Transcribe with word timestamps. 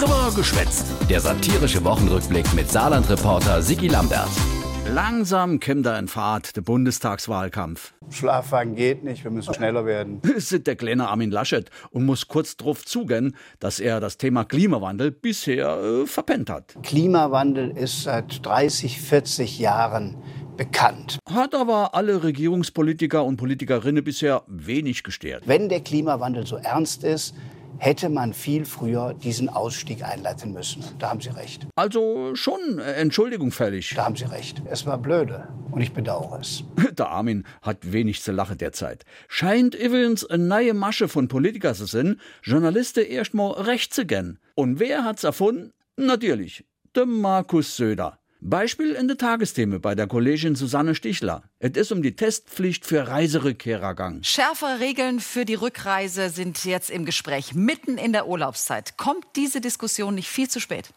Drüber 0.00 0.32
geschwätzt. 0.34 0.86
Der 1.10 1.20
satirische 1.20 1.84
Wochenrückblick 1.84 2.54
mit 2.54 2.70
Saarland-Reporter 2.70 3.60
Sigi 3.60 3.86
Lambert. 3.86 4.30
Langsam 4.88 5.60
kommt 5.60 5.84
er 5.84 5.98
in 5.98 6.08
Fahrt, 6.08 6.56
der 6.56 6.62
Bundestagswahlkampf. 6.62 7.92
Schlafwagen 8.08 8.76
geht 8.76 9.04
nicht, 9.04 9.24
wir 9.24 9.30
müssen 9.30 9.52
schneller 9.52 9.84
werden. 9.84 10.22
Es 10.34 10.48
sitzt 10.48 10.68
der 10.68 10.76
kleine 10.76 11.08
Armin 11.08 11.30
Laschet 11.30 11.68
und 11.90 12.06
muss 12.06 12.28
kurz 12.28 12.56
darauf 12.56 12.86
zugehen, 12.86 13.36
dass 13.58 13.78
er 13.78 14.00
das 14.00 14.16
Thema 14.16 14.44
Klimawandel 14.44 15.10
bisher 15.10 15.78
äh, 15.82 16.06
verpennt 16.06 16.48
hat. 16.48 16.76
Klimawandel 16.82 17.76
ist 17.76 18.04
seit 18.04 18.46
30, 18.46 19.02
40 19.02 19.58
Jahren 19.58 20.16
bekannt. 20.56 21.18
Hat 21.30 21.54
aber 21.54 21.94
alle 21.94 22.22
Regierungspolitiker 22.22 23.22
und 23.22 23.36
Politikerinnen 23.36 24.02
bisher 24.02 24.44
wenig 24.46 25.02
gestört. 25.02 25.42
Wenn 25.44 25.68
der 25.68 25.80
Klimawandel 25.80 26.46
so 26.46 26.56
ernst 26.56 27.04
ist, 27.04 27.34
hätte 27.80 28.10
man 28.10 28.34
viel 28.34 28.64
früher 28.66 29.14
diesen 29.14 29.48
Ausstieg 29.48 30.04
einleiten 30.04 30.52
müssen. 30.52 30.84
Da 30.98 31.10
haben 31.10 31.20
Sie 31.20 31.30
recht. 31.30 31.66
Also 31.74 32.34
schon 32.34 32.78
äh, 32.78 32.92
Entschuldigung 32.92 33.50
fällig. 33.50 33.94
Da 33.96 34.04
haben 34.04 34.16
Sie 34.16 34.24
recht. 34.24 34.62
Es 34.70 34.86
war 34.86 34.98
blöde 34.98 35.48
und 35.70 35.80
ich 35.80 35.92
bedauere 35.92 36.40
es. 36.40 36.62
Der 36.98 37.08
Armin 37.08 37.44
hat 37.62 37.90
wenig 37.90 38.22
zu 38.22 38.32
lachen 38.32 38.58
derzeit. 38.58 39.04
Scheint 39.28 39.74
übrigens 39.74 40.24
eine 40.24 40.44
neue 40.44 40.74
Masche 40.74 41.08
von 41.08 41.28
Politikern 41.28 41.74
zu 41.74 41.86
sein, 41.86 42.20
Journalisten 42.42 43.04
erstmal 43.04 43.52
recht 43.52 43.94
zu 43.94 44.04
gehen. 44.04 44.38
Und 44.54 44.78
wer 44.78 45.04
hat's 45.04 45.24
erfunden? 45.24 45.72
Natürlich, 45.96 46.64
der 46.94 47.06
Markus 47.06 47.76
Söder. 47.76 48.19
Beispiel 48.42 48.92
in 48.92 49.06
der 49.06 49.18
Tagestheme 49.18 49.80
bei 49.80 49.94
der 49.94 50.06
Kollegin 50.06 50.54
Susanne 50.54 50.94
Stichler. 50.94 51.42
Es 51.58 51.72
ist 51.72 51.92
um 51.92 52.02
die 52.02 52.16
Testpflicht 52.16 52.86
für 52.86 53.06
Reiserückkehrer 53.06 53.90
gegangen. 53.90 54.24
Schärfere 54.24 54.80
Regeln 54.80 55.20
für 55.20 55.44
die 55.44 55.54
Rückreise 55.54 56.30
sind 56.30 56.64
jetzt 56.64 56.90
im 56.90 57.04
Gespräch, 57.04 57.54
mitten 57.54 57.98
in 57.98 58.12
der 58.12 58.26
Urlaubszeit. 58.26 58.96
Kommt 58.96 59.26
diese 59.36 59.60
Diskussion 59.60 60.14
nicht 60.14 60.28
viel 60.28 60.48
zu 60.48 60.58
spät? 60.58 60.90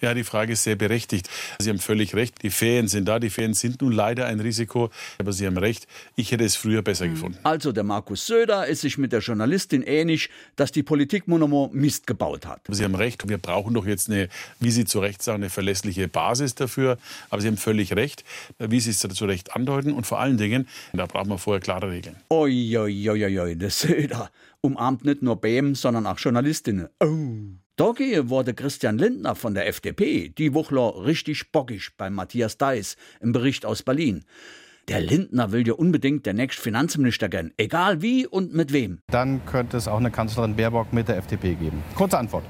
Ja, 0.00 0.12
die 0.14 0.24
Frage 0.24 0.52
ist 0.52 0.62
sehr 0.62 0.76
berechtigt. 0.76 1.28
Sie 1.58 1.70
haben 1.70 1.78
völlig 1.78 2.14
recht. 2.14 2.42
Die 2.42 2.50
Ferien 2.50 2.88
sind 2.88 3.06
da. 3.08 3.18
Die 3.18 3.30
Ferien 3.30 3.54
sind 3.54 3.80
nun 3.80 3.92
leider 3.92 4.26
ein 4.26 4.40
Risiko. 4.40 4.90
Aber 5.18 5.32
Sie 5.32 5.46
haben 5.46 5.56
recht. 5.56 5.86
Ich 6.16 6.32
hätte 6.32 6.44
es 6.44 6.56
früher 6.56 6.82
besser 6.82 7.08
gefunden. 7.08 7.38
Also 7.42 7.72
der 7.72 7.82
Markus 7.84 8.26
Söder 8.26 8.66
ist 8.66 8.82
sich 8.82 8.98
mit 8.98 9.12
der 9.12 9.20
Journalistin 9.20 9.82
ähnlich, 9.82 10.28
dass 10.56 10.72
die 10.72 10.82
Politik 10.82 11.26
Monomo 11.26 11.70
Mist 11.72 12.06
gebaut 12.06 12.46
hat. 12.46 12.60
Sie 12.68 12.84
haben 12.84 12.94
recht. 12.94 13.26
Wir 13.28 13.38
brauchen 13.38 13.74
doch 13.74 13.86
jetzt 13.86 14.10
eine, 14.10 14.28
wie 14.60 14.70
Sie 14.70 14.84
zu 14.84 15.00
Recht 15.00 15.22
sagen, 15.22 15.42
eine 15.42 15.50
verlässliche 15.50 16.08
Basis 16.08 16.54
dafür. 16.54 16.98
Aber 17.30 17.40
Sie 17.40 17.48
haben 17.48 17.56
völlig 17.56 17.96
recht, 17.96 18.24
wie 18.58 18.80
Sie 18.80 18.90
es 18.90 18.98
zu 18.98 19.24
Recht 19.24 19.56
andeuten. 19.56 19.92
Und 19.92 20.06
vor 20.06 20.20
allen 20.20 20.36
Dingen, 20.36 20.68
da 20.92 21.06
brauchen 21.06 21.30
wir 21.30 21.38
vorher 21.38 21.60
klare 21.60 21.90
Regeln. 21.90 22.16
Oi, 22.28 22.76
oi, 22.76 23.10
oi, 23.10 23.40
oi, 23.40 23.56
der 23.56 23.70
Söder 23.70 24.30
umarmt 24.60 25.04
nicht 25.04 25.22
nur 25.22 25.36
BEM, 25.36 25.74
sondern 25.74 26.06
auch 26.06 26.18
Journalistinnen. 26.18 26.88
Oh. 27.00 27.65
Da 27.78 27.88
wurde 27.88 28.54
Christian 28.54 28.96
Lindner 28.96 29.34
von 29.34 29.52
der 29.52 29.66
FDP 29.68 30.30
die 30.30 30.54
Woche 30.54 30.76
richtig 31.04 31.52
bockig 31.52 31.90
beim 31.98 32.14
Matthias 32.14 32.56
Deiss 32.56 32.96
im 33.20 33.32
Bericht 33.32 33.66
aus 33.66 33.82
Berlin. 33.82 34.24
Der 34.88 35.02
Lindner 35.02 35.52
will 35.52 35.68
ja 35.68 35.74
unbedingt 35.74 36.24
der 36.24 36.32
nächste 36.32 36.62
Finanzminister 36.62 37.28
gern, 37.28 37.52
egal 37.58 38.00
wie 38.00 38.26
und 38.26 38.54
mit 38.54 38.72
wem. 38.72 39.00
Dann 39.08 39.44
könnte 39.44 39.76
es 39.76 39.88
auch 39.88 39.98
eine 39.98 40.10
Kanzlerin 40.10 40.56
Baerbock 40.56 40.94
mit 40.94 41.08
der 41.08 41.18
FDP 41.18 41.54
geben. 41.54 41.82
Kurze 41.94 42.16
Antwort. 42.16 42.44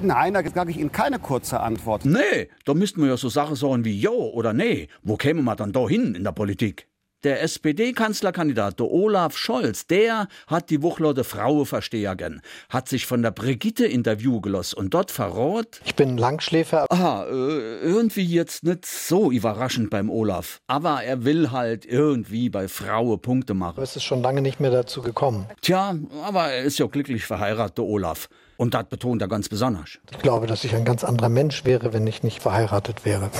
Nein, 0.00 0.34
da 0.34 0.48
sage 0.48 0.70
ich 0.70 0.78
Ihnen 0.78 0.92
keine 0.92 1.18
kurze 1.18 1.58
Antwort. 1.58 2.04
Nee, 2.04 2.48
da 2.64 2.72
müssten 2.72 3.02
wir 3.02 3.08
ja 3.08 3.16
so 3.16 3.28
Sachen 3.28 3.56
sagen 3.56 3.84
wie 3.84 3.98
Jo 3.98 4.12
oder 4.12 4.52
Nee. 4.52 4.86
Wo 5.02 5.16
kämen 5.16 5.42
wir 5.42 5.56
dann 5.56 5.72
da 5.72 5.88
hin 5.88 6.14
in 6.14 6.22
der 6.22 6.30
Politik? 6.30 6.87
Der 7.24 7.42
SPD-Kanzlerkandidat, 7.42 8.78
der 8.78 8.86
Olaf 8.86 9.36
Scholz, 9.36 9.88
der 9.88 10.28
hat 10.46 10.70
die 10.70 10.82
Wuchlorde 10.82 11.24
Frau 11.24 11.64
verstehen, 11.64 12.40
hat 12.68 12.88
sich 12.88 13.06
von 13.06 13.22
der 13.22 13.32
Brigitte 13.32 13.86
Interview 13.86 14.40
gelost 14.40 14.74
und 14.74 14.94
dort 14.94 15.10
verrot. 15.10 15.80
Ich 15.84 15.96
bin 15.96 16.16
Langschläfer. 16.16 16.86
Aha, 16.88 17.24
äh, 17.24 17.80
irgendwie 17.80 18.24
jetzt 18.24 18.62
nicht 18.62 18.86
so 18.86 19.32
überraschend 19.32 19.90
beim 19.90 20.10
Olaf. 20.10 20.60
Aber 20.68 21.02
er 21.02 21.24
will 21.24 21.50
halt 21.50 21.84
irgendwie 21.84 22.50
bei 22.50 22.68
Frauen 22.68 23.20
Punkte 23.20 23.52
machen. 23.52 23.82
Es 23.82 23.96
ist 23.96 24.04
schon 24.04 24.22
lange 24.22 24.40
nicht 24.40 24.60
mehr 24.60 24.70
dazu 24.70 25.02
gekommen. 25.02 25.46
Tja, 25.60 25.96
aber 26.22 26.52
er 26.52 26.62
ist 26.62 26.78
ja 26.78 26.86
glücklich 26.86 27.24
verheiratet, 27.24 27.78
der 27.78 27.84
Olaf. 27.84 28.28
Und 28.58 28.74
das 28.74 28.84
betont 28.84 29.22
er 29.22 29.28
ganz 29.28 29.48
besonders. 29.48 29.98
Ich 30.12 30.18
glaube, 30.18 30.46
dass 30.46 30.62
ich 30.62 30.72
ein 30.72 30.84
ganz 30.84 31.02
anderer 31.02 31.28
Mensch 31.28 31.64
wäre, 31.64 31.92
wenn 31.92 32.06
ich 32.06 32.22
nicht 32.22 32.42
verheiratet 32.42 33.04
wäre. 33.04 33.30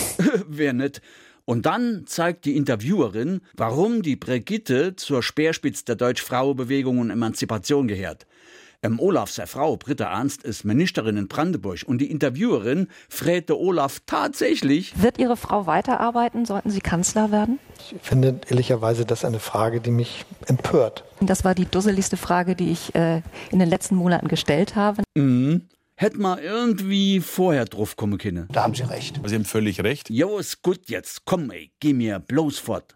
Wer 0.48 0.72
nicht? 0.72 1.02
Und 1.48 1.64
dann 1.64 2.02
zeigt 2.06 2.44
die 2.44 2.58
Interviewerin, 2.58 3.40
warum 3.56 4.02
die 4.02 4.16
Brigitte 4.16 4.96
zur 4.96 5.22
Speerspitze 5.22 5.82
der 5.86 5.96
Deutsch-Frauenbewegung 5.96 6.98
und 6.98 7.08
Emanzipation 7.08 7.88
gehört. 7.88 8.26
Ähm, 8.82 9.00
Olaf, 9.00 9.30
seine 9.30 9.46
Frau, 9.46 9.78
Britta 9.78 10.12
Ernst, 10.12 10.42
ist 10.42 10.66
Ministerin 10.66 11.16
in 11.16 11.26
Brandenburg 11.26 11.84
und 11.86 12.02
die 12.02 12.10
Interviewerin 12.10 12.88
fragte 13.08 13.58
Olaf 13.58 14.02
tatsächlich. 14.04 14.92
Wird 15.02 15.16
Ihre 15.18 15.38
Frau 15.38 15.64
weiterarbeiten? 15.64 16.44
Sollten 16.44 16.68
Sie 16.68 16.80
Kanzler 16.80 17.32
werden? 17.32 17.58
Ich 17.78 17.96
finde 18.02 18.42
ehrlicherweise 18.50 19.06
das 19.06 19.24
eine 19.24 19.38
Frage, 19.38 19.80
die 19.80 19.90
mich 19.90 20.26
empört. 20.48 21.04
Das 21.22 21.46
war 21.46 21.54
die 21.54 21.64
dusseligste 21.64 22.18
Frage, 22.18 22.56
die 22.56 22.72
ich 22.72 22.94
äh, 22.94 23.22
in 23.50 23.58
den 23.58 23.70
letzten 23.70 23.94
Monaten 23.94 24.28
gestellt 24.28 24.76
habe. 24.76 25.02
Mhm 25.14 25.62
hätte 25.98 26.18
man 26.18 26.38
irgendwie 26.38 27.20
vorher 27.20 27.64
drauf 27.64 27.96
kommen 27.96 28.18
können. 28.18 28.48
Da 28.52 28.62
haben 28.62 28.74
Sie 28.74 28.88
recht. 28.88 29.20
Sie 29.24 29.34
haben 29.34 29.44
völlig 29.44 29.82
recht. 29.82 30.08
Jo, 30.08 30.38
ist 30.38 30.62
gut 30.62 30.88
jetzt. 30.88 31.24
Komm, 31.24 31.50
ey, 31.50 31.72
geh 31.80 31.92
mir 31.92 32.20
bloß 32.20 32.60
fort. 32.60 32.94